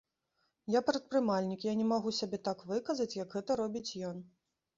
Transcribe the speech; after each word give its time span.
Я 0.75 0.79
прадпрымальнік, 0.87 1.61
я 1.67 1.73
не 1.81 1.85
магу 1.91 2.13
сябе 2.21 2.41
так 2.49 2.65
выказаць, 2.71 3.09
як 3.21 3.37
гэта 3.37 3.61
робіць 3.61 3.95
ён. 4.11 4.17